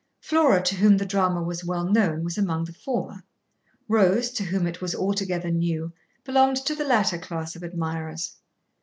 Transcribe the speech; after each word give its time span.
Flora, 0.19 0.63
to 0.63 0.75
whom 0.77 0.97
the 0.97 1.05
drama 1.05 1.43
was 1.43 1.63
well 1.63 1.83
known, 1.85 2.23
was 2.23 2.35
among 2.35 2.65
the 2.65 2.73
former; 2.73 3.23
Rose, 3.87 4.31
to 4.31 4.43
whom 4.45 4.65
it 4.65 4.81
was 4.81 4.95
altogether 4.95 5.51
new, 5.51 5.93
belonged 6.23 6.57
to 6.57 6.73
the 6.73 6.83
latter 6.87 7.19
class 7.19 7.55
of 7.55 7.61
admirers. 7.63 8.35